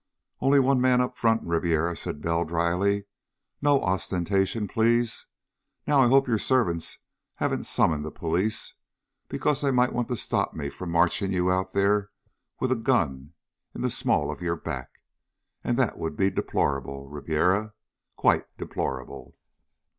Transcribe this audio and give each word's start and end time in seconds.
"Only 0.39 0.59
one 0.59 0.81
man 0.81 0.99
up 0.99 1.15
front, 1.15 1.43
Ribiera," 1.43 1.95
said 1.95 2.23
Bell 2.23 2.43
dryly. 2.43 3.05
"No 3.61 3.79
ostentation, 3.81 4.67
please. 4.67 5.27
Now, 5.85 6.01
I 6.01 6.07
hope 6.07 6.25
your 6.27 6.39
servants 6.39 6.97
haven't 7.35 7.65
summoned 7.65 8.03
the 8.03 8.09
police, 8.09 8.73
because 9.27 9.61
they 9.61 9.69
might 9.69 9.93
want 9.93 10.07
to 10.07 10.15
stop 10.15 10.55
me 10.55 10.71
from 10.71 10.89
marching 10.89 11.31
you 11.31 11.51
out 11.51 11.73
there 11.73 12.09
with 12.59 12.71
a 12.71 12.75
gun 12.75 13.33
in 13.75 13.81
the 13.81 13.91
small 13.91 14.31
of 14.31 14.41
your 14.41 14.55
back. 14.55 14.89
And 15.63 15.77
that 15.77 15.99
would 15.99 16.15
be 16.17 16.31
deplorable, 16.31 17.07
Ribiera. 17.07 17.75
Quite 18.15 18.47
deplorable." 18.57 19.37